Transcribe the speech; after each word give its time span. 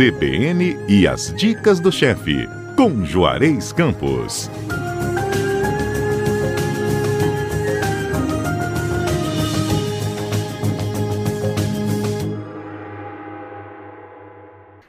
CBN 0.00 0.78
e 0.88 1.06
as 1.06 1.30
dicas 1.34 1.78
do 1.78 1.92
chefe, 1.92 2.48
com 2.74 3.04
Juarez 3.04 3.70
Campos. 3.70 4.48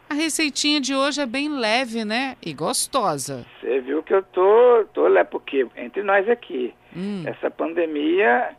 A 0.10 0.14
receitinha 0.14 0.80
de 0.80 0.96
hoje 0.96 1.20
é 1.20 1.26
bem 1.26 1.50
leve, 1.50 2.06
né? 2.06 2.38
E 2.42 2.54
gostosa. 2.54 3.46
Você 3.60 3.82
viu 3.82 4.02
que 4.02 4.14
eu 4.14 4.24
tô, 4.24 4.86
tô 4.94 5.10
lá, 5.10 5.26
porque 5.26 5.68
entre 5.76 6.04
nós 6.04 6.30
aqui, 6.30 6.74
Hum. 6.96 7.24
essa 7.26 7.52
pandemia, 7.52 8.56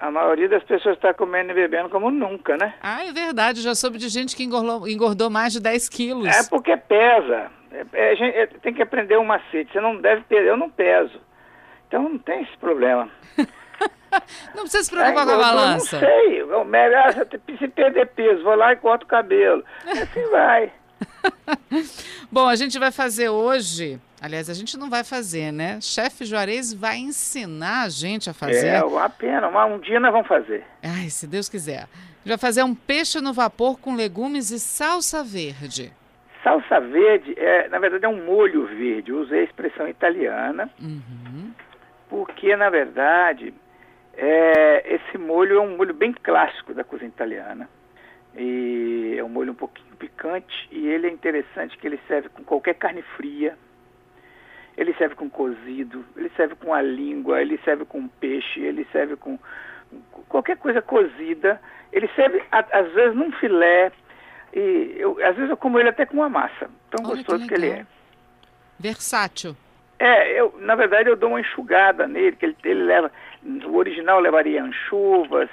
a 0.00 0.10
maioria 0.10 0.48
das 0.48 0.64
pessoas 0.64 0.96
está 0.96 1.12
comendo 1.12 1.50
e 1.50 1.54
bebendo 1.54 1.90
como 1.90 2.10
nunca, 2.10 2.56
né? 2.56 2.74
Ah, 2.82 3.04
é 3.04 3.12
verdade. 3.12 3.60
Já 3.60 3.74
soube 3.74 3.98
de 3.98 4.08
gente 4.08 4.34
que 4.34 4.42
engordou, 4.42 4.88
engordou 4.88 5.28
mais 5.28 5.52
de 5.52 5.60
10 5.60 5.88
quilos. 5.90 6.26
É 6.26 6.48
porque 6.48 6.74
pesa. 6.74 7.50
É, 7.70 7.84
é, 7.92 8.42
é, 8.42 8.46
tem 8.46 8.72
que 8.72 8.82
aprender 8.82 9.18
um 9.18 9.24
macete. 9.24 9.70
Você 9.70 9.80
não 9.80 10.00
deve 10.00 10.22
perder, 10.22 10.48
eu 10.48 10.56
não 10.56 10.70
peso. 10.70 11.20
Então 11.86 12.02
não 12.02 12.18
tem 12.18 12.42
esse 12.42 12.56
problema. 12.56 13.10
Não 14.56 14.62
precisa 14.62 14.82
se 14.82 14.90
preocupar 14.90 15.24
com 15.24 15.30
a 15.30 15.34
engordou, 15.34 15.54
balança. 15.56 16.00
Não 16.00 16.08
sei. 16.08 16.42
O 16.42 16.64
melhor 16.64 17.10
é 17.10 17.56
se 17.56 17.68
perder 17.68 18.06
peso. 18.08 18.42
Vou 18.42 18.56
lá 18.56 18.72
e 18.72 18.76
corto 18.76 19.04
o 19.04 19.08
cabelo. 19.08 19.64
Assim 19.86 20.28
vai. 20.32 20.72
Bom, 22.30 22.48
a 22.48 22.56
gente 22.56 22.76
vai 22.76 22.90
fazer 22.90 23.28
hoje. 23.28 24.00
Aliás, 24.20 24.50
a 24.50 24.54
gente 24.54 24.76
não 24.76 24.90
vai 24.90 25.02
fazer, 25.02 25.50
né? 25.50 25.80
Chefe 25.80 26.24
Juarez 26.24 26.74
vai 26.74 26.98
ensinar 26.98 27.84
a 27.84 27.88
gente 27.88 28.28
a 28.28 28.34
fazer. 28.34 28.66
É 28.66 28.84
uma 28.84 29.08
pena. 29.08 29.50
Mas 29.50 29.72
um 29.72 29.78
dia 29.78 29.98
nós 29.98 30.12
vamos 30.12 30.28
fazer. 30.28 30.62
Ai, 30.82 31.08
se 31.08 31.26
Deus 31.26 31.48
quiser. 31.48 31.86
Vai 32.24 32.36
fazer 32.36 32.62
um 32.62 32.74
peixe 32.74 33.18
no 33.20 33.32
vapor 33.32 33.78
com 33.80 33.94
legumes 33.94 34.50
e 34.50 34.60
salsa 34.60 35.24
verde. 35.24 35.90
Salsa 36.44 36.80
verde, 36.80 37.34
é, 37.38 37.68
na 37.68 37.78
verdade, 37.78 38.04
é 38.04 38.08
um 38.08 38.24
molho 38.24 38.66
verde. 38.66 39.10
Eu 39.10 39.20
usei 39.20 39.40
a 39.40 39.44
expressão 39.44 39.88
italiana. 39.88 40.70
Uhum. 40.80 41.52
porque 42.10 42.54
na 42.56 42.68
verdade 42.68 43.54
é, 44.16 44.94
esse 44.96 45.16
molho 45.16 45.58
é 45.58 45.60
um 45.60 45.76
molho 45.76 45.94
bem 45.94 46.12
clássico 46.12 46.74
da 46.74 46.82
cozinha 46.84 47.08
italiana 47.08 47.68
e 48.36 49.14
é 49.16 49.24
um 49.24 49.28
molho 49.28 49.52
um 49.52 49.54
pouquinho 49.54 49.94
picante 49.96 50.68
e 50.70 50.86
ele 50.88 51.06
é 51.06 51.10
interessante 51.10 51.78
que 51.78 51.86
ele 51.86 52.00
serve 52.08 52.28
com 52.30 52.42
qualquer 52.42 52.74
carne 52.74 53.02
fria 53.16 53.56
ele 54.76 54.94
serve 54.94 55.14
com 55.14 55.28
cozido 55.28 56.04
ele 56.16 56.30
serve 56.36 56.54
com 56.54 56.72
a 56.72 56.82
língua 56.82 57.40
ele 57.40 57.58
serve 57.64 57.84
com 57.84 58.08
peixe 58.08 58.60
ele 58.60 58.86
serve 58.92 59.16
com 59.16 59.38
qualquer 60.28 60.56
coisa 60.56 60.80
cozida 60.80 61.60
ele 61.92 62.08
serve 62.14 62.42
às 62.50 62.92
vezes 62.92 63.16
num 63.16 63.32
filé 63.32 63.92
e 64.52 64.96
eu, 64.98 65.16
às 65.24 65.36
vezes 65.36 65.50
eu 65.50 65.56
como 65.56 65.78
ele 65.78 65.88
até 65.88 66.04
com 66.04 66.16
uma 66.16 66.28
massa 66.28 66.68
tão 66.90 67.04
Olha 67.04 67.16
que 67.16 67.24
gostoso 67.24 67.46
que 67.46 67.54
ele 67.54 67.68
é. 67.68 67.86
Versátil. 68.78 69.56
é, 69.98 70.40
eu, 70.40 70.54
na 70.58 70.74
verdade 70.74 71.08
eu 71.08 71.16
dou 71.16 71.30
uma 71.30 71.40
enxugada 71.40 72.08
nele, 72.08 72.36
que 72.36 72.46
ele, 72.46 72.56
ele 72.64 72.82
leva. 72.82 73.12
O 73.66 73.76
original 73.76 74.18
levaria 74.20 74.62
anchovas, 74.62 75.48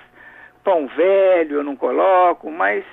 pão 0.64 0.88
velho 0.88 1.58
eu 1.58 1.64
não 1.64 1.76
coloco, 1.76 2.50
mas 2.50 2.84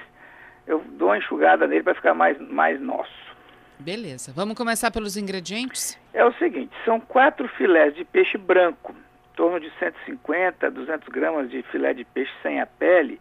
eu 0.66 0.80
dou 0.90 1.08
uma 1.08 1.18
enxugada 1.18 1.66
nele 1.66 1.82
para 1.82 1.94
ficar 1.94 2.14
mais, 2.14 2.38
mais 2.38 2.80
nosso. 2.80 3.33
Beleza. 3.78 4.32
Vamos 4.34 4.56
começar 4.56 4.90
pelos 4.90 5.16
ingredientes? 5.16 5.98
É 6.12 6.24
o 6.24 6.32
seguinte, 6.34 6.72
são 6.84 7.00
quatro 7.00 7.48
filés 7.48 7.94
de 7.94 8.04
peixe 8.04 8.38
branco, 8.38 8.92
em 8.92 9.36
torno 9.36 9.60
de 9.60 9.70
150 9.78 10.66
a 10.66 10.70
200 10.70 11.08
gramas 11.08 11.50
de 11.50 11.62
filé 11.64 11.92
de 11.92 12.04
peixe 12.04 12.32
sem 12.42 12.60
a 12.60 12.66
pele. 12.66 13.20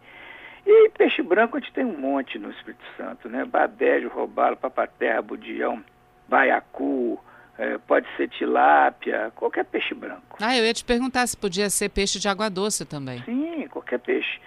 E 0.66 0.88
peixe 0.90 1.22
branco 1.22 1.56
a 1.56 1.60
gente 1.60 1.72
tem 1.72 1.84
um 1.84 1.98
monte 1.98 2.38
no 2.38 2.50
Espírito 2.50 2.84
Santo, 2.96 3.28
né? 3.28 3.44
Badejo, 3.44 4.08
robalo, 4.08 4.56
papaterra, 4.56 5.20
budião, 5.20 5.84
baiacu, 6.26 7.20
eh, 7.58 7.78
pode 7.86 8.06
ser 8.16 8.28
tilápia, 8.28 9.30
qualquer 9.36 9.64
peixe 9.64 9.94
branco. 9.94 10.38
Ah, 10.40 10.56
eu 10.56 10.64
ia 10.64 10.72
te 10.72 10.84
perguntar 10.84 11.26
se 11.26 11.36
podia 11.36 11.68
ser 11.68 11.90
peixe 11.90 12.18
de 12.18 12.28
água 12.28 12.48
doce 12.48 12.84
também. 12.84 13.22
Sim, 13.24 13.68
qualquer 13.68 13.98
peixe. 13.98 14.40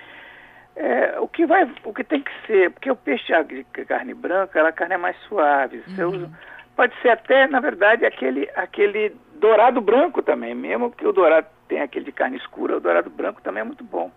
É, 0.80 1.20
o 1.20 1.28
que 1.28 1.46
vai, 1.46 1.68
o 1.84 1.92
que 1.92 2.04
tem 2.04 2.22
que 2.22 2.32
ser, 2.46 2.70
porque 2.70 2.92
o 2.92 2.96
peixe 2.96 3.34
de 3.46 3.64
carne 3.86 4.14
branca, 4.14 4.60
ela, 4.60 4.70
a 4.70 4.72
carne 4.72 4.94
é 4.94 4.98
mais 4.98 5.18
suave. 5.28 5.84
Uhum. 5.98 6.32
pode 6.76 6.94
ser 7.02 7.10
até, 7.10 7.48
na 7.48 7.60
verdade, 7.60 8.06
aquele, 8.06 8.48
aquele 8.56 9.16
dourado 9.36 9.82
branco 9.82 10.22
também, 10.22 10.54
mesmo 10.54 10.92
que 10.92 11.06
o 11.06 11.12
dourado 11.12 11.48
tem 11.68 11.82
aquele 11.82 12.06
de 12.06 12.12
carne 12.12 12.38
escura, 12.38 12.78
o 12.78 12.80
dourado 12.80 13.10
branco 13.10 13.42
também 13.42 13.62
é 13.62 13.64
muito 13.64 13.84
bom. 13.84 14.12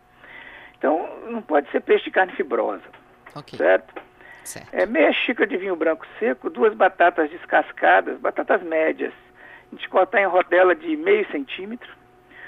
Então, 0.77 1.09
não 1.29 1.41
pode 1.41 1.71
ser 1.71 1.81
peixe 1.81 2.05
de 2.05 2.11
carne 2.11 2.33
fibrosa, 2.35 2.85
Ok, 3.35 3.57
certo? 3.59 3.95
certo. 4.45 4.69
É 4.73 4.85
meia 4.85 5.13
xícara 5.13 5.47
de 5.49 5.57
vinho 5.57 5.77
branco 5.77 6.07
seco, 6.19 6.51
duas 6.51 6.75
batatas 6.75 7.31
descascadas, 7.31 8.19
batatas 8.19 8.63
médias. 8.63 9.13
A 9.73 9.77
gente 9.77 9.89
cortar 9.89 10.21
em 10.21 10.27
rodela 10.27 10.75
de 10.75 10.97
meio 10.97 11.27
centímetro. 11.31 11.89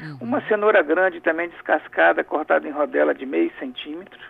Uhum. 0.02 0.18
Uma 0.20 0.40
cenoura 0.48 0.82
grande 0.82 1.20
também 1.20 1.48
descascada, 1.48 2.24
cortada 2.24 2.66
em 2.66 2.72
rodela 2.72 3.14
de 3.14 3.24
meio 3.24 3.52
centímetro. 3.58 4.20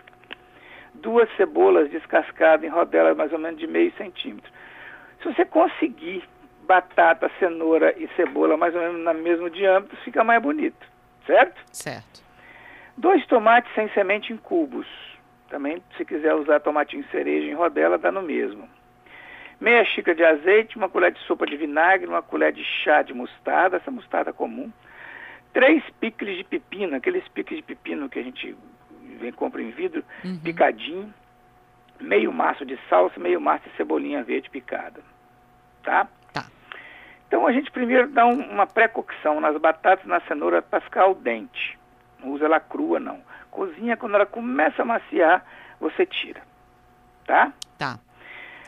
Duas 0.93 1.27
cebolas 1.35 1.89
descascadas 1.89 2.63
em 2.63 2.69
rodela 2.69 3.15
mais 3.15 3.33
ou 3.33 3.39
menos 3.39 3.59
de 3.59 3.65
meio 3.65 3.91
centímetro. 3.97 4.51
Se 5.21 5.33
você 5.33 5.43
conseguir 5.43 6.23
batata, 6.67 7.29
cenoura 7.39 7.93
e 7.97 8.07
cebola 8.15 8.55
mais 8.55 8.75
ou 8.75 8.81
menos 8.81 9.03
no 9.03 9.13
mesmo 9.21 9.49
diâmetro, 9.49 9.97
fica 9.97 10.23
mais 10.23 10.41
bonito, 10.41 10.85
certo? 11.25 11.59
Certo. 11.71 12.21
Dois 12.95 13.25
tomates 13.25 13.73
sem 13.73 13.89
semente 13.89 14.31
em 14.31 14.37
cubos. 14.37 14.87
Também, 15.49 15.83
se 15.97 16.05
quiser 16.05 16.33
usar 16.35 16.59
tomatinho 16.59 17.05
cereja 17.11 17.47
em 17.47 17.53
rodela, 17.53 17.97
dá 17.97 18.11
no 18.11 18.21
mesmo. 18.21 18.69
Meia 19.59 19.83
xícara 19.85 20.15
de 20.15 20.23
azeite, 20.23 20.77
uma 20.77 20.89
colher 20.89 21.11
de 21.11 21.19
sopa 21.21 21.45
de 21.45 21.55
vinagre, 21.55 22.07
uma 22.07 22.21
colher 22.21 22.51
de 22.51 22.63
chá 22.63 23.01
de 23.01 23.13
mostarda, 23.13 23.77
essa 23.77 23.89
mostarda 23.89 24.33
comum. 24.33 24.71
Três 25.53 25.83
picles 25.99 26.37
de 26.37 26.43
pepino, 26.43 26.95
aqueles 26.95 27.27
picles 27.29 27.57
de 27.59 27.63
pepino 27.63 28.09
que 28.09 28.19
a 28.19 28.23
gente 28.23 28.55
vem 29.19 29.31
compra 29.31 29.61
em 29.61 29.69
vidro, 29.71 30.03
Uhum. 30.25 30.39
picadinho. 30.39 31.13
Meio 31.99 32.33
maço 32.33 32.65
de 32.65 32.77
salsa, 32.89 33.19
meio 33.19 33.39
maço 33.39 33.69
de 33.69 33.75
cebolinha 33.77 34.23
verde 34.23 34.49
picada. 34.49 34.99
Tá? 35.83 36.07
Tá. 36.33 36.45
Então 37.27 37.45
a 37.45 37.51
gente 37.51 37.71
primeiro 37.71 38.07
dá 38.09 38.25
um- 38.25 38.49
uma 38.51 38.65
pré-cocção 38.65 39.39
nas 39.39 39.55
batatas 39.57 40.05
na 40.05 40.19
cenoura 40.21 40.61
para 40.61 40.81
ficar 40.81 41.03
al 41.03 41.13
dente. 41.15 41.77
Não 42.19 42.31
usa 42.31 42.45
ela 42.45 42.59
crua, 42.59 42.99
não. 42.99 43.21
Cozinha, 43.51 43.95
quando 43.95 44.15
ela 44.15 44.25
começa 44.25 44.81
a 44.81 44.85
maciar, 44.85 45.45
você 45.79 46.05
tira. 46.05 46.41
Tá? 47.27 47.53
Tá. 47.77 47.99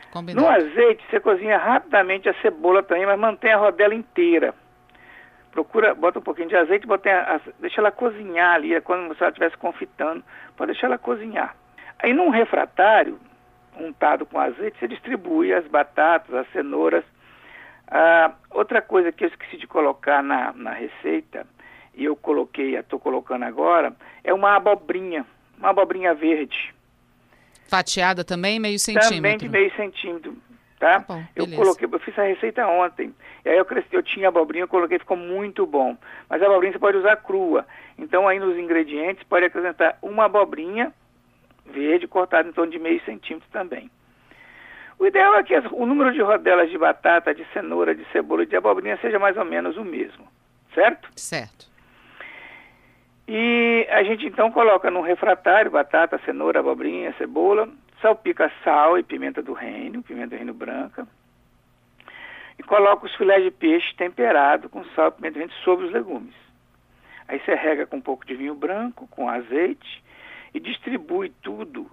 No 0.06 0.12
Combinado. 0.12 0.46
azeite, 0.48 1.04
você 1.10 1.20
cozinha 1.20 1.58
rapidamente 1.58 2.28
a 2.28 2.34
cebola 2.40 2.82
também, 2.82 3.04
mas 3.04 3.18
mantém 3.18 3.52
a 3.52 3.56
rodela 3.58 3.94
inteira. 3.94 4.54
Procura, 5.56 5.94
bota 5.94 6.18
um 6.18 6.22
pouquinho 6.22 6.48
de 6.50 6.54
azeite, 6.56 6.86
bota 6.86 7.08
a, 7.10 7.36
a- 7.36 7.40
deixa 7.58 7.80
ela 7.80 7.90
cozinhar 7.90 8.56
ali, 8.56 8.74
é 8.74 8.80
como 8.82 9.14
se 9.14 9.22
ela 9.22 9.30
estivesse 9.30 9.56
confitando, 9.56 10.22
pode 10.54 10.72
deixar 10.72 10.86
ela 10.88 10.98
cozinhar. 10.98 11.56
Aí 11.98 12.12
num 12.12 12.28
refratário, 12.28 13.18
untado 13.74 14.26
com 14.26 14.38
azeite, 14.38 14.78
você 14.78 14.86
distribui 14.86 15.54
as 15.54 15.66
batatas, 15.66 16.34
as 16.34 16.46
cenouras. 16.52 17.02
Ah, 17.88 18.32
outra 18.50 18.82
coisa 18.82 19.10
que 19.10 19.24
eu 19.24 19.28
esqueci 19.28 19.56
de 19.56 19.66
colocar 19.66 20.22
na, 20.22 20.52
na 20.52 20.72
receita, 20.72 21.46
e 21.94 22.04
eu 22.04 22.14
coloquei, 22.14 22.76
estou 22.76 23.00
colocando 23.00 23.44
agora, 23.44 23.94
é 24.22 24.34
uma 24.34 24.56
abobrinha, 24.56 25.24
uma 25.56 25.70
abobrinha 25.70 26.12
verde. 26.12 26.74
Fatiada 27.66 28.22
também, 28.24 28.60
meio 28.60 28.76
Também 28.78 29.00
centímetro. 29.02 29.38
de 29.38 29.48
meio 29.48 29.74
centímetro, 29.74 30.36
tá? 30.78 31.00
Tá 31.00 31.04
bom, 31.06 31.24
eu 31.34 31.46
coloquei, 31.56 31.88
eu 31.90 31.98
fiz 32.00 32.18
a 32.18 32.22
receita 32.24 32.66
ontem. 32.66 33.14
E 33.44 33.48
aí 33.48 33.56
eu 33.56 33.64
cresci, 33.64 33.88
eu 33.92 34.02
tinha 34.02 34.28
abobrinha, 34.28 34.64
eu 34.64 34.68
coloquei, 34.68 34.98
ficou 34.98 35.16
muito 35.16 35.66
bom. 35.66 35.96
Mas 36.28 36.42
a 36.42 36.46
abobrinha 36.46 36.72
você 36.72 36.78
pode 36.78 36.96
usar 36.98 37.16
crua. 37.16 37.66
Então 37.98 38.26
aí 38.28 38.38
nos 38.38 38.56
ingredientes 38.58 39.22
pode 39.24 39.44
acrescentar 39.46 39.98
uma 40.02 40.24
abobrinha 40.24 40.92
verde 41.64 42.06
cortada 42.06 42.48
em 42.48 42.52
torno 42.52 42.70
de 42.70 42.78
meio 42.78 43.00
centímetro 43.04 43.48
também. 43.50 43.90
O 44.98 45.06
ideal 45.06 45.34
é 45.34 45.42
que 45.42 45.54
as- 45.54 45.70
o 45.72 45.84
número 45.84 46.12
de 46.12 46.22
rodelas 46.22 46.70
de 46.70 46.78
batata, 46.78 47.34
de 47.34 47.44
cenoura, 47.52 47.94
de 47.94 48.04
cebola 48.12 48.44
e 48.44 48.46
de 48.46 48.56
abobrinha 48.56 48.96
seja 48.98 49.18
mais 49.18 49.36
ou 49.36 49.44
menos 49.44 49.76
o 49.76 49.84
mesmo, 49.84 50.26
certo? 50.74 51.08
Certo. 51.16 51.66
E 53.28 53.86
a 53.90 54.02
gente 54.04 54.24
então 54.26 54.50
coloca 54.52 54.90
num 54.90 55.00
refratário 55.00 55.70
batata, 55.70 56.18
cenoura, 56.24 56.60
abobrinha, 56.60 57.12
cebola, 57.18 57.68
salpica 58.00 58.50
sal 58.62 58.98
e 58.98 59.02
pimenta 59.02 59.42
do 59.42 59.52
reino, 59.52 60.02
pimenta 60.02 60.30
do 60.30 60.36
reino 60.36 60.54
branca, 60.54 61.06
e 62.58 62.62
coloca 62.62 63.06
os 63.06 63.14
filés 63.14 63.42
de 63.44 63.50
peixe 63.50 63.94
temperado 63.94 64.68
com 64.68 64.84
sal 64.86 65.08
e 65.08 65.12
pimenta 65.12 65.34
do 65.34 65.38
reino 65.38 65.52
sobre 65.64 65.86
os 65.86 65.92
legumes. 65.92 66.34
Aí 67.28 67.40
você 67.40 67.54
rega 67.54 67.86
com 67.86 67.96
um 67.96 68.00
pouco 68.00 68.24
de 68.24 68.34
vinho 68.34 68.54
branco, 68.54 69.06
com 69.08 69.28
azeite, 69.28 70.02
e 70.54 70.60
distribui 70.60 71.32
tudo, 71.42 71.90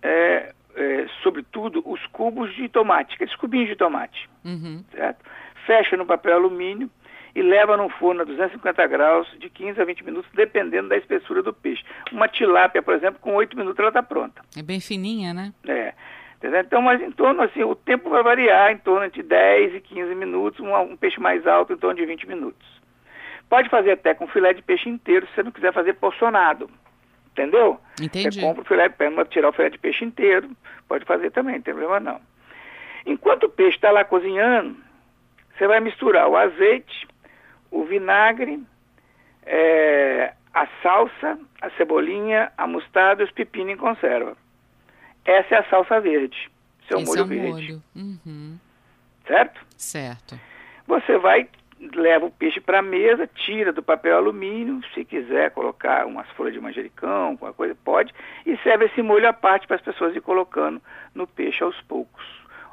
é, 0.00 0.54
é, 0.74 1.06
sobre 1.22 1.42
tudo, 1.42 1.82
os 1.84 2.04
cubos 2.06 2.54
de 2.54 2.68
tomate, 2.68 3.14
aqueles 3.14 3.34
cubinhos 3.36 3.68
de 3.68 3.76
tomate 3.76 4.30
Uhum. 4.44 4.82
certo? 4.92 5.24
Fecha 5.66 5.96
no 5.96 6.06
papel 6.06 6.34
alumínio 6.34 6.90
e 7.34 7.42
leva 7.42 7.76
no 7.76 7.88
forno 7.88 8.22
a 8.22 8.24
250 8.24 8.86
graus 8.86 9.26
de 9.38 9.48
15 9.48 9.80
a 9.80 9.84
20 9.84 10.04
minutos, 10.04 10.30
dependendo 10.34 10.88
da 10.88 10.96
espessura 10.96 11.42
do 11.42 11.52
peixe. 11.52 11.82
Uma 12.10 12.28
tilápia, 12.28 12.82
por 12.82 12.94
exemplo, 12.94 13.20
com 13.20 13.34
8 13.34 13.56
minutos 13.56 13.78
ela 13.78 13.88
está 13.88 14.02
pronta. 14.02 14.42
É 14.56 14.62
bem 14.62 14.80
fininha, 14.80 15.32
né? 15.32 15.52
É. 15.66 15.94
Então, 16.42 16.82
mas 16.82 17.00
em 17.00 17.10
torno, 17.10 17.40
assim, 17.42 17.62
o 17.62 17.74
tempo 17.74 18.10
vai 18.10 18.22
variar 18.22 18.72
em 18.72 18.78
torno 18.78 19.08
de 19.08 19.22
10 19.22 19.76
e 19.76 19.80
15 19.80 20.14
minutos, 20.14 20.60
um, 20.60 20.74
um 20.74 20.96
peixe 20.96 21.20
mais 21.20 21.46
alto 21.46 21.72
em 21.72 21.76
torno 21.76 21.96
de 21.96 22.04
20 22.04 22.26
minutos. 22.26 22.66
Pode 23.48 23.68
fazer 23.68 23.92
até 23.92 24.12
com 24.12 24.26
filé 24.26 24.52
de 24.52 24.62
peixe 24.62 24.88
inteiro, 24.88 25.26
se 25.26 25.34
você 25.34 25.42
não 25.42 25.52
quiser 25.52 25.72
fazer 25.72 25.94
porcionado. 25.94 26.68
Entendeu? 27.30 27.80
Entendi. 28.00 28.34
Você 28.34 28.40
compra 28.40 28.62
o 28.62 28.66
filé, 28.66 28.88
para 28.88 29.24
tirar 29.26 29.48
o 29.48 29.52
filé 29.52 29.70
de 29.70 29.78
peixe 29.78 30.04
inteiro, 30.04 30.50
pode 30.88 31.04
fazer 31.04 31.30
também, 31.30 31.54
não 31.54 31.62
tem 31.62 31.74
problema 31.74 32.00
não. 32.00 32.20
Enquanto 33.06 33.44
o 33.44 33.48
peixe 33.48 33.76
está 33.76 33.90
lá 33.90 34.04
cozinhando, 34.04 34.76
você 35.56 35.66
vai 35.66 35.80
misturar 35.80 36.28
o 36.28 36.36
azeite, 36.36 37.06
o 37.72 37.84
vinagre, 37.84 38.62
é, 39.44 40.34
a 40.54 40.68
salsa, 40.82 41.38
a 41.60 41.70
cebolinha, 41.70 42.52
a 42.56 42.66
mostarda 42.66 43.22
e 43.22 43.24
os 43.24 43.32
pepinos 43.32 43.72
em 43.72 43.76
conserva. 43.76 44.36
Essa 45.24 45.56
é 45.56 45.58
a 45.58 45.64
salsa 45.64 46.00
verde. 46.00 46.50
Seu 46.86 46.98
Esse 46.98 47.06
molho 47.06 47.20
é 47.20 47.24
o 47.24 47.26
verde. 47.26 47.50
molho. 47.50 47.82
Uhum. 47.96 48.58
Certo? 49.26 49.60
Certo. 49.76 50.38
Você 50.86 51.16
vai, 51.16 51.48
leva 51.94 52.26
o 52.26 52.30
peixe 52.30 52.60
para 52.60 52.80
a 52.80 52.82
mesa, 52.82 53.26
tira 53.26 53.72
do 53.72 53.82
papel 53.82 54.16
alumínio, 54.16 54.80
se 54.92 55.04
quiser 55.04 55.52
colocar 55.52 56.06
umas 56.06 56.28
folhas 56.30 56.52
de 56.52 56.60
manjericão, 56.60 57.28
alguma 57.28 57.52
coisa, 57.52 57.74
pode, 57.84 58.12
e 58.44 58.56
serve 58.58 58.86
esse 58.86 59.00
molho 59.00 59.28
à 59.28 59.32
parte 59.32 59.66
para 59.66 59.76
as 59.76 59.82
pessoas 59.82 60.14
ir 60.14 60.20
colocando 60.20 60.82
no 61.14 61.26
peixe 61.26 61.62
aos 61.64 61.80
poucos. 61.82 62.24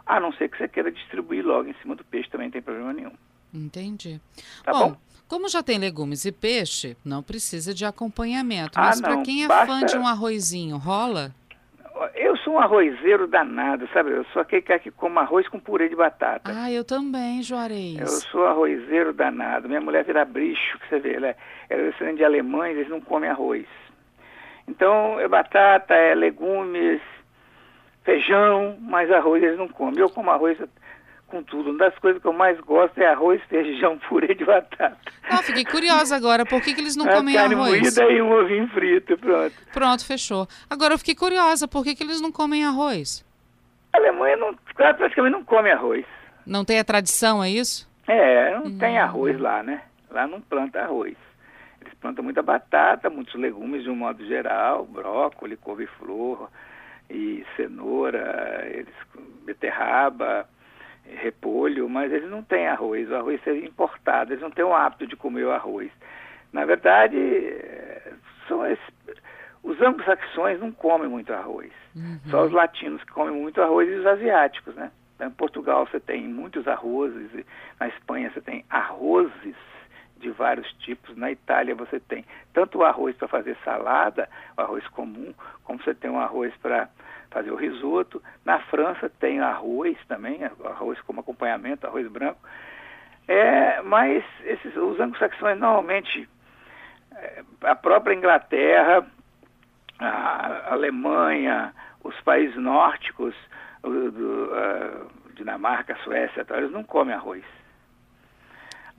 A 0.05 0.19
não 0.19 0.33
ser 0.33 0.49
que 0.49 0.57
você 0.57 0.67
queira 0.67 0.91
distribuir 0.91 1.45
logo 1.45 1.69
em 1.69 1.73
cima 1.75 1.95
do 1.95 2.03
peixe, 2.03 2.29
também 2.29 2.47
não 2.47 2.51
tem 2.51 2.61
problema 2.61 2.91
nenhum. 2.91 3.13
Entendi. 3.53 4.19
Tá 4.63 4.71
bom, 4.71 4.89
bom? 4.91 4.97
como 5.27 5.47
já 5.49 5.61
tem 5.63 5.77
legumes 5.77 6.25
e 6.25 6.31
peixe, 6.31 6.95
não 7.05 7.21
precisa 7.23 7.73
de 7.73 7.85
acompanhamento. 7.85 8.77
Ah, 8.79 8.87
Mas 8.87 9.01
para 9.01 9.15
não, 9.15 9.23
quem 9.23 9.43
é 9.43 9.47
basta- 9.47 9.65
fã 9.65 9.85
de 9.85 9.97
um 9.97 10.07
arrozinho, 10.07 10.77
rola? 10.77 11.31
Eu 12.15 12.37
sou 12.37 12.53
um 12.53 12.59
arrozeiro 12.59 13.27
danado, 13.27 13.85
sabe? 13.91 14.11
Eu 14.11 14.23
sou 14.31 14.41
aquele 14.41 14.61
cara 14.61 14.79
que 14.79 14.89
come 14.89 15.17
arroz 15.17 15.47
com 15.49 15.59
purê 15.59 15.89
de 15.89 15.95
batata. 15.97 16.49
Ah, 16.55 16.71
eu 16.71 16.85
também, 16.85 17.37
Eu 17.39 17.43
Juarez. 17.43 18.25
sou 18.31 18.45
arrozeiro 18.47 19.11
danado. 19.11 19.67
Minha 19.67 19.81
mulher 19.81 20.05
vira 20.05 20.23
bicho, 20.23 20.79
que 20.79 20.87
você 20.87 20.99
vê, 20.99 21.15
ela 21.15 21.27
é 21.27 21.35
ela 21.69 21.81
é 21.81 21.91
descendente 21.91 22.17
de 22.17 22.23
alemães, 22.23 22.77
eles 22.77 22.89
não 22.89 23.01
comem 23.01 23.29
arroz. 23.29 23.65
Então, 24.67 25.19
é 25.19 25.27
batata, 25.27 25.93
é 25.93 26.15
legumes, 26.15 27.01
feijão, 28.03 28.77
mas 28.81 29.11
arroz 29.11 29.43
eles 29.43 29.57
não 29.57 29.67
comem. 29.67 29.99
Eu 29.99 30.09
como 30.09 30.29
arroz 30.31 30.57
com 31.29 31.41
tudo. 31.43 31.69
Uma 31.69 31.79
das 31.79 31.97
coisas 31.99 32.21
que 32.21 32.27
eu 32.27 32.33
mais 32.33 32.59
gosto 32.61 32.97
é 32.99 33.07
arroz, 33.07 33.41
feijão, 33.47 33.97
purê 34.09 34.33
de 34.35 34.43
batata. 34.45 34.97
Ah, 35.29 35.41
fiquei 35.43 35.63
curiosa 35.63 36.15
agora, 36.15 36.45
por 36.45 36.61
que, 36.61 36.73
que 36.73 36.81
eles 36.81 36.95
não 36.95 37.05
Uma 37.05 37.13
comem 37.15 37.35
carne 37.35 37.55
arroz? 37.55 37.69
moída 37.69 38.03
e 38.11 38.21
um 38.21 38.31
ovinho 38.31 38.67
frito, 38.69 39.17
pronto. 39.17 39.55
Pronto, 39.71 40.05
fechou. 40.05 40.47
Agora 40.69 40.93
eu 40.93 40.97
fiquei 40.99 41.15
curiosa, 41.15 41.67
por 41.67 41.83
que, 41.83 41.95
que 41.95 42.03
eles 42.03 42.19
não 42.21 42.31
comem 42.31 42.65
arroz? 42.65 43.25
A 43.93 43.97
Alemanha 43.97 44.37
não, 44.37 44.55
praticamente 44.75 45.31
não 45.33 45.43
come 45.43 45.71
arroz. 45.71 46.05
Não 46.45 46.65
tem 46.65 46.79
a 46.79 46.83
tradição, 46.83 47.43
é 47.43 47.49
isso? 47.49 47.87
É, 48.07 48.55
não 48.55 48.77
tem 48.77 48.97
Hum. 48.97 49.01
arroz 49.03 49.39
lá, 49.39 49.61
né? 49.63 49.81
Lá 50.09 50.25
não 50.27 50.41
planta 50.41 50.81
arroz. 50.81 51.15
Eles 51.81 51.93
plantam 52.01 52.23
muita 52.23 52.41
batata, 52.41 53.09
muitos 53.09 53.35
legumes 53.35 53.83
de 53.83 53.89
um 53.89 53.95
modo 53.95 54.25
geral, 54.25 54.85
brócolis, 54.85 55.59
couve-flor 55.61 56.49
e 57.09 57.45
cenoura, 57.55 58.67
eles 58.71 58.93
beterraba, 59.45 60.47
repolho, 61.15 61.89
mas 61.89 62.11
eles 62.11 62.29
não 62.29 62.43
têm 62.43 62.67
arroz. 62.67 63.09
O 63.09 63.15
arroz 63.15 63.39
é 63.47 63.57
importado, 63.57 64.33
eles 64.33 64.41
não 64.41 64.51
têm 64.51 64.65
o 64.65 64.73
hábito 64.73 65.07
de 65.07 65.15
comer 65.15 65.45
o 65.45 65.51
arroz. 65.51 65.91
Na 66.51 66.65
verdade, 66.65 67.17
eh, 67.17 68.13
são 68.47 68.65
esses, 68.65 68.83
os 69.63 69.79
anglo-saxões 69.81 70.59
não 70.59 70.71
comem 70.71 71.09
muito 71.09 71.33
arroz. 71.33 71.71
Só 72.29 72.45
os 72.45 72.51
latinos 72.51 73.03
que 73.03 73.11
comem 73.11 73.33
muito 73.33 73.61
arroz 73.61 73.89
e 73.89 73.93
os 73.93 74.05
asiáticos, 74.05 74.75
né? 74.75 74.91
Então, 75.15 75.27
Em 75.27 75.31
Portugal 75.31 75.85
você 75.85 75.99
tem 75.99 76.27
muitos 76.27 76.67
arrozes, 76.67 77.29
na 77.79 77.87
Espanha 77.89 78.31
você 78.31 78.41
tem 78.41 78.63
arrozes 78.69 79.55
de 80.19 80.29
vários 80.31 80.71
tipos, 80.73 81.15
na 81.17 81.31
Itália 81.31 81.73
você 81.73 81.99
tem 81.99 82.25
tanto 82.53 82.79
o 82.79 82.83
arroz 82.83 83.15
para 83.15 83.27
fazer 83.27 83.57
salada, 83.63 84.29
o 84.57 84.61
arroz 84.61 84.87
comum, 84.89 85.33
como 85.63 85.81
você 85.81 85.93
tem 85.93 86.09
um 86.09 86.19
arroz 86.19 86.53
para 86.61 86.89
fazer 87.31 87.51
o 87.51 87.55
risoto. 87.55 88.21
Na 88.45 88.59
França 88.59 89.09
tem 89.09 89.39
arroz 89.39 89.97
também, 90.07 90.39
arroz 90.43 90.99
como 91.01 91.21
acompanhamento, 91.21 91.87
arroz 91.87 92.07
branco. 92.07 92.39
É, 93.27 93.81
mas 93.83 94.23
esses, 94.43 94.75
os 94.75 94.99
anglo-saxões 94.99 95.59
normalmente, 95.59 96.27
é, 97.15 97.43
a 97.61 97.75
própria 97.75 98.15
Inglaterra, 98.15 99.05
a 99.99 100.73
Alemanha, 100.73 101.73
os 102.03 102.19
países 102.21 102.55
nórdicos, 102.55 103.35
o, 103.83 103.89
do, 103.89 104.51
a 104.53 105.33
Dinamarca, 105.33 105.95
Suécia, 106.03 106.45
eles 106.51 106.71
não 106.71 106.83
comem 106.83 107.13
arroz. 107.13 107.43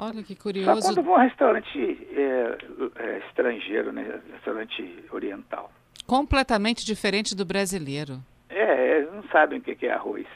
Olha 0.02 0.22
que 0.22 0.34
Só 0.34 0.42
curioso. 0.42 0.80
quando 0.80 1.02
vão 1.02 1.14
a 1.14 1.18
um 1.18 1.20
restaurante 1.20 2.08
é, 2.16 2.58
é, 2.96 3.18
estrangeiro, 3.28 3.92
né? 3.92 4.18
restaurante 4.32 5.04
oriental. 5.12 5.70
Completamente 6.06 6.86
diferente 6.86 7.36
do 7.36 7.44
brasileiro. 7.44 8.18
É, 8.48 8.96
eles 8.96 9.12
não 9.12 9.22
sabem 9.24 9.58
o 9.58 9.62
que 9.62 9.86
é 9.86 9.92
arroz. 9.92 10.26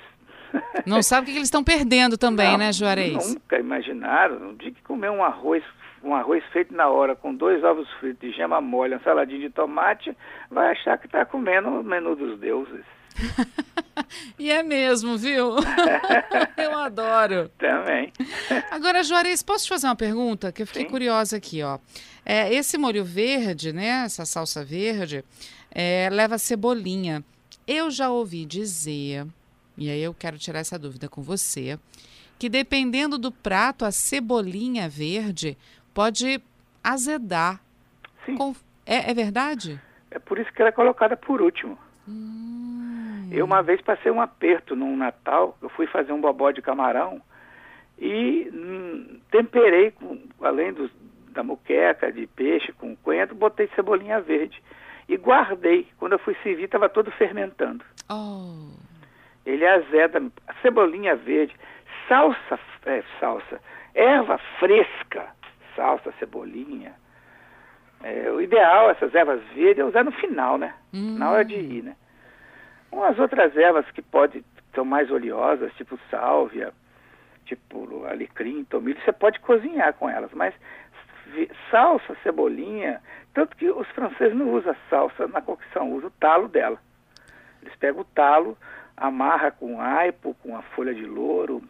Não 0.86 1.02
sabe 1.02 1.22
o 1.22 1.32
que 1.32 1.38
eles 1.38 1.48
estão 1.48 1.64
perdendo 1.64 2.16
também, 2.16 2.52
Não, 2.52 2.58
né, 2.58 2.72
Juarez? 2.72 3.34
Nunca 3.34 3.58
imaginaram. 3.58 4.38
No 4.38 4.54
dia 4.54 4.70
que 4.70 4.82
comer 4.82 5.10
um 5.10 5.24
arroz, 5.24 5.64
um 6.02 6.14
arroz 6.14 6.44
feito 6.52 6.72
na 6.74 6.88
hora, 6.88 7.16
com 7.16 7.34
dois 7.34 7.64
ovos 7.64 7.90
fritos 7.94 8.20
de 8.20 8.36
gema 8.36 8.60
mole, 8.60 8.94
uma 8.94 9.02
saladinha 9.02 9.40
de 9.40 9.50
tomate, 9.50 10.16
vai 10.50 10.72
achar 10.72 10.98
que 10.98 11.06
está 11.06 11.24
comendo 11.24 11.70
o 11.70 11.82
menu 11.82 12.14
dos 12.14 12.38
deuses. 12.38 12.84
E 14.38 14.50
é 14.50 14.62
mesmo, 14.62 15.16
viu? 15.16 15.54
Eu 16.56 16.76
adoro. 16.78 17.50
Também. 17.58 18.12
Agora, 18.70 19.02
Juarez, 19.02 19.42
posso 19.42 19.64
te 19.64 19.68
fazer 19.68 19.86
uma 19.86 19.96
pergunta? 19.96 20.50
Que 20.52 20.62
eu 20.62 20.66
fiquei 20.66 20.82
Sim. 20.82 20.88
curiosa 20.90 21.36
aqui, 21.36 21.62
ó. 21.62 21.78
É, 22.24 22.52
esse 22.52 22.76
molho 22.78 23.04
verde, 23.04 23.72
né? 23.72 24.04
Essa 24.04 24.24
salsa 24.24 24.64
verde, 24.64 25.24
é, 25.70 26.08
leva 26.10 26.38
cebolinha. 26.38 27.22
Eu 27.66 27.90
já 27.90 28.10
ouvi 28.10 28.44
dizer, 28.44 29.26
e 29.78 29.88
aí 29.90 30.00
eu 30.02 30.12
quero 30.12 30.38
tirar 30.38 30.58
essa 30.60 30.78
dúvida 30.78 31.08
com 31.08 31.22
você, 31.22 31.78
que 32.38 32.48
dependendo 32.48 33.16
do 33.16 33.30
prato, 33.30 33.84
a 33.84 33.90
cebolinha 33.92 34.88
verde 34.88 35.56
pode 35.94 36.40
azedar. 36.82 37.60
Sim. 38.26 38.36
Com- 38.36 38.54
É, 38.84 39.10
é 39.10 39.14
verdade? 39.14 39.80
É 40.10 40.18
por 40.18 40.38
isso 40.38 40.52
que 40.52 40.60
ela 40.60 40.68
é 40.68 40.72
colocada 40.72 41.16
por 41.16 41.40
último. 41.40 41.78
Hum, 42.06 42.63
Eu 43.36 43.44
uma 43.44 43.62
vez 43.62 43.80
passei 43.80 44.10
um 44.10 44.20
aperto 44.20 44.76
num 44.76 44.96
Natal, 44.96 45.56
eu 45.60 45.68
fui 45.68 45.86
fazer 45.86 46.12
um 46.12 46.20
bobó 46.20 46.50
de 46.50 46.62
camarão 46.62 47.20
e 47.98 48.50
hum, 48.52 49.20
temperei, 49.30 49.90
com, 49.92 50.20
além 50.40 50.72
dos, 50.72 50.90
da 51.30 51.42
moqueca 51.42 52.12
de 52.12 52.26
peixe 52.26 52.72
com 52.72 52.96
coentro, 52.96 53.34
botei 53.34 53.68
cebolinha 53.74 54.20
verde 54.20 54.62
e 55.08 55.16
guardei. 55.16 55.86
Quando 55.98 56.12
eu 56.12 56.18
fui 56.18 56.36
servir, 56.42 56.64
estava 56.64 56.88
todo 56.88 57.10
fermentando. 57.12 57.84
Oh, 58.10 58.70
Ele 59.44 59.66
azeda, 59.66 60.22
cebolinha 60.62 61.14
verde, 61.16 61.54
salsa, 62.08 62.58
é, 62.86 63.02
salsa, 63.20 63.60
erva 63.94 64.38
fresca, 64.58 65.26
salsa, 65.76 66.12
cebolinha. 66.18 66.94
É, 68.02 68.30
o 68.30 68.40
ideal, 68.40 68.90
essas 68.90 69.14
ervas 69.14 69.42
verdes, 69.54 69.78
é 69.78 69.84
usar 69.84 70.04
no 70.04 70.12
final, 70.12 70.58
né? 70.58 70.74
Hum. 70.92 71.16
Na 71.18 71.30
hora 71.30 71.44
de 71.44 71.54
ir, 71.54 71.82
né? 71.82 71.96
Umas 72.94 73.18
outras 73.18 73.56
ervas 73.56 73.90
que 73.90 74.00
pode, 74.00 74.44
são 74.74 74.84
mais 74.84 75.10
oleosas, 75.10 75.72
tipo 75.74 75.98
sálvia, 76.10 76.72
tipo 77.44 78.04
alecrim, 78.06 78.64
tomilho, 78.64 79.00
você 79.04 79.12
pode 79.12 79.40
cozinhar 79.40 79.92
com 79.94 80.08
elas, 80.08 80.30
mas 80.32 80.54
salsa, 81.70 82.16
cebolinha, 82.22 83.00
tanto 83.34 83.56
que 83.56 83.68
os 83.68 83.88
franceses 83.88 84.36
não 84.36 84.50
usam 84.54 84.76
salsa 84.88 85.26
na 85.26 85.42
cocção, 85.42 85.92
usam 85.92 86.08
o 86.08 86.12
talo 86.20 86.46
dela. 86.48 86.78
Eles 87.62 87.74
pegam 87.76 88.02
o 88.02 88.04
talo, 88.04 88.56
amarra 88.96 89.50
com 89.50 89.80
aipo, 89.80 90.34
com 90.42 90.56
a 90.56 90.62
folha 90.62 90.94
de 90.94 91.04
louro, 91.04 91.62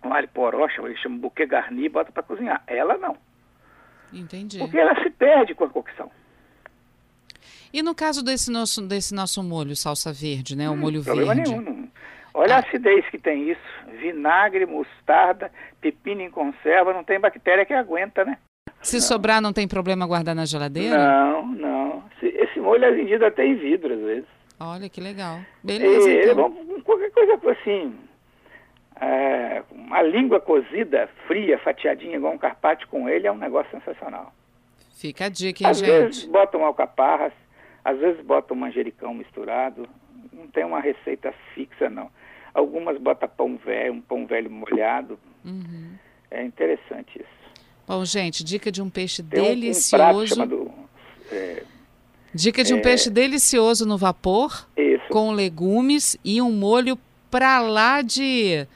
com 0.00 0.12
alho 0.12 0.28
poró, 0.28 0.68
chama- 0.68 0.88
eles 0.88 1.00
chamam 1.00 1.18
buquê 1.18 1.46
garni 1.46 1.84
e 1.84 1.88
bota 1.88 2.10
para 2.10 2.22
cozinhar. 2.24 2.62
Ela 2.66 2.98
não, 2.98 3.16
entendi. 4.12 4.58
porque 4.58 4.78
ela 4.78 5.00
se 5.02 5.10
perde 5.10 5.54
com 5.54 5.64
a 5.64 5.70
cocção. 5.70 6.10
E 7.72 7.82
no 7.82 7.94
caso 7.94 8.22
desse 8.22 8.50
nosso, 8.50 8.80
desse 8.86 9.14
nosso 9.14 9.42
molho, 9.42 9.76
salsa 9.76 10.12
verde, 10.12 10.56
né? 10.56 10.68
O 10.70 10.76
molho 10.76 11.00
Hum, 11.00 11.04
problema 11.04 11.34
verde. 11.34 11.50
nenhum. 11.50 11.60
não. 11.62 11.88
Olha 12.34 12.56
a 12.56 12.58
acidez 12.60 13.04
que 13.10 13.18
tem 13.18 13.50
isso. 13.50 13.60
Vinagre, 14.00 14.64
mostarda, 14.64 15.50
pepino 15.80 16.20
em 16.22 16.30
conserva, 16.30 16.92
não 16.92 17.02
tem 17.02 17.18
bactéria 17.18 17.66
que 17.66 17.74
aguenta, 17.74 18.24
né? 18.24 18.38
Se 18.80 19.00
sobrar, 19.00 19.40
não 19.42 19.52
tem 19.52 19.66
problema 19.66 20.06
guardar 20.06 20.34
na 20.36 20.44
geladeira? 20.44 20.96
Não, 20.96 21.46
não. 21.46 22.04
Se- 22.20 22.26
Esse 22.28 22.60
molho 22.60 22.84
é 22.84 22.92
vendido 22.92 23.26
até 23.26 23.44
em 23.44 23.56
vidro, 23.56 23.92
às 23.92 24.00
vezes. 24.00 24.28
Olha 24.60 24.88
que 24.88 25.00
legal. 25.00 25.40
E 25.62 25.66
Beleza, 25.66 26.08
ele 26.10 26.28
é 26.28 26.32
então. 26.32 26.48
bom 26.50 26.64
com 26.64 26.80
qualquer 26.82 27.10
coisa 27.10 27.40
assim. 27.50 27.94
é, 29.00 29.62
uma 29.70 30.02
língua 30.02 30.40
cozida, 30.40 31.08
fria, 31.26 31.58
fatiadinha, 31.58 32.16
igual 32.16 32.32
um 32.34 32.38
carpaccio 32.38 32.86
com 32.88 33.08
ele, 33.08 33.26
é 33.26 33.32
um 33.32 33.36
negócio 33.38 33.70
sensacional. 33.70 34.32
Fica 34.96 35.26
a 35.26 35.28
dica, 35.28 35.62
hein, 35.64 35.70
Às 35.70 35.80
vezes 35.80 36.16
gente? 36.22 36.30
botam 36.30 36.64
alcaparras, 36.64 37.32
às 37.88 37.98
vezes 37.98 38.24
botam 38.24 38.56
manjericão 38.56 39.14
misturado, 39.14 39.88
não 40.32 40.46
tem 40.48 40.64
uma 40.64 40.80
receita 40.80 41.32
fixa, 41.54 41.88
não. 41.88 42.10
Algumas 42.52 42.98
botam 42.98 43.28
pão 43.28 43.56
velho, 43.64 43.94
um 43.94 44.00
pão 44.00 44.26
velho 44.26 44.50
molhado. 44.50 45.18
Uhum. 45.44 45.92
É 46.30 46.44
interessante 46.44 47.18
isso. 47.18 47.38
Bom, 47.86 48.04
gente, 48.04 48.44
dica 48.44 48.70
de 48.70 48.82
um 48.82 48.90
peixe 48.90 49.22
Tem 49.22 49.42
delicioso. 49.42 50.22
Um, 50.22 50.26
chamado... 50.26 50.70
É, 51.32 51.62
Dica 52.34 52.62
de 52.62 52.74
um 52.74 52.78
É. 52.78 52.80
peixe 52.82 53.08
delicioso 53.08 53.86
no 53.86 53.96
vapor, 53.96 54.68
isso. 54.76 55.08
com 55.08 55.32
legumes 55.32 56.16
e 56.22 56.42
um 56.42 56.52
molho 56.52 56.98
pra 57.30 57.60
lá 57.60 58.02
de 58.02 58.66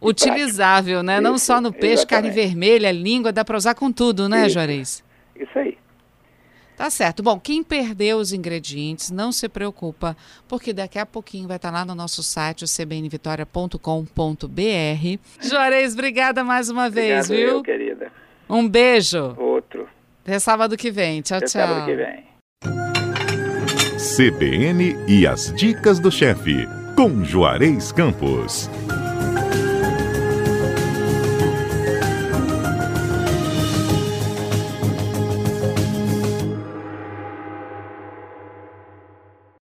utilizável, 0.00 1.02
né? 1.02 1.20
Não 1.20 1.34
Isso, 1.34 1.46
só 1.46 1.60
no 1.60 1.72
peixe, 1.72 2.06
carne 2.06 2.28
exatamente. 2.28 2.48
vermelha, 2.54 2.92
língua, 2.92 3.32
dá 3.32 3.44
pra 3.44 3.56
usar 3.56 3.74
com 3.74 3.90
tudo, 3.92 4.28
né, 4.28 4.42
Isso. 4.46 4.54
Juarez? 4.54 5.04
Isso 5.34 5.58
aí. 5.58 5.76
Tá 6.80 6.88
certo. 6.88 7.22
Bom, 7.22 7.38
quem 7.38 7.62
perdeu 7.62 8.16
os 8.16 8.32
ingredientes, 8.32 9.10
não 9.10 9.30
se 9.32 9.50
preocupa, 9.50 10.16
porque 10.48 10.72
daqui 10.72 10.98
a 10.98 11.04
pouquinho 11.04 11.46
vai 11.46 11.58
estar 11.58 11.70
lá 11.70 11.84
no 11.84 11.94
nosso 11.94 12.22
site, 12.22 12.64
o 12.64 12.66
cbnvitoria.com.br. 12.66 15.18
Juarez, 15.42 15.92
obrigada 15.92 16.42
mais 16.42 16.70
uma 16.70 16.88
vez, 16.88 17.26
Obrigado, 17.26 17.48
viu? 17.48 17.56
eu, 17.58 17.62
querida. 17.62 18.10
Um 18.48 18.66
beijo. 18.66 19.34
Outro. 19.36 19.86
Até 20.22 20.38
sábado 20.38 20.74
que 20.74 20.90
vem. 20.90 21.20
Tchau, 21.20 21.36
Até 21.36 21.48
tchau. 21.48 21.60
sábado 21.60 21.84
que 21.84 21.96
vem. 21.96 22.24
CBN 23.98 24.96
e 25.06 25.26
as 25.26 25.52
dicas 25.52 26.00
do 26.00 26.10
chefe, 26.10 26.66
com 26.96 27.22
Juarez 27.22 27.92
Campos. 27.92 28.70